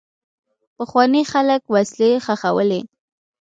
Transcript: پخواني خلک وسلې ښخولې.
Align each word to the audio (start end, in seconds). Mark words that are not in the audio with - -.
پخواني 0.77 1.21
خلک 1.31 1.61
وسلې 1.73 2.09
ښخولې. 2.25 2.81